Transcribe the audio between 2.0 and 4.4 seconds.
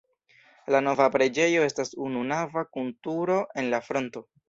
ununava kun turo en la fronto.